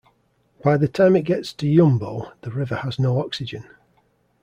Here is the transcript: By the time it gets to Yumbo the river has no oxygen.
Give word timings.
By 0.63 0.77
the 0.77 0.87
time 0.87 1.15
it 1.15 1.25
gets 1.25 1.53
to 1.53 1.67
Yumbo 1.67 2.31
the 2.41 2.49
river 2.49 2.77
has 2.77 2.97
no 2.97 3.19
oxygen. 3.23 3.65